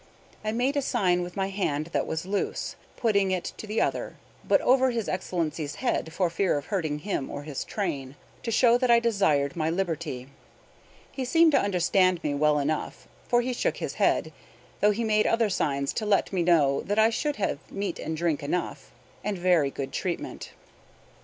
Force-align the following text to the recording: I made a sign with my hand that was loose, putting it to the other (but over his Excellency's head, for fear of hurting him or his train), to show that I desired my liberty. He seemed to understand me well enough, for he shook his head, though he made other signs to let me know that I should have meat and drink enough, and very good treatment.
I 0.43 0.51
made 0.51 0.75
a 0.75 0.81
sign 0.81 1.21
with 1.21 1.35
my 1.35 1.49
hand 1.49 1.91
that 1.93 2.07
was 2.07 2.25
loose, 2.25 2.75
putting 2.97 3.29
it 3.29 3.53
to 3.57 3.67
the 3.67 3.79
other 3.79 4.15
(but 4.43 4.59
over 4.61 4.89
his 4.89 5.07
Excellency's 5.07 5.75
head, 5.75 6.11
for 6.11 6.27
fear 6.31 6.57
of 6.57 6.65
hurting 6.65 6.97
him 7.05 7.29
or 7.29 7.43
his 7.43 7.63
train), 7.63 8.15
to 8.41 8.49
show 8.49 8.79
that 8.79 8.89
I 8.89 8.99
desired 8.99 9.55
my 9.55 9.69
liberty. 9.69 10.25
He 11.11 11.23
seemed 11.23 11.51
to 11.51 11.61
understand 11.61 12.23
me 12.23 12.33
well 12.33 12.57
enough, 12.57 13.07
for 13.27 13.41
he 13.43 13.53
shook 13.53 13.77
his 13.77 13.93
head, 14.01 14.33
though 14.79 14.89
he 14.89 15.03
made 15.03 15.27
other 15.27 15.49
signs 15.51 15.93
to 15.93 16.05
let 16.07 16.33
me 16.33 16.41
know 16.41 16.81
that 16.81 16.97
I 16.97 17.11
should 17.11 17.35
have 17.35 17.59
meat 17.71 17.99
and 17.99 18.17
drink 18.17 18.41
enough, 18.41 18.89
and 19.23 19.37
very 19.37 19.69
good 19.69 19.91
treatment. 19.91 20.49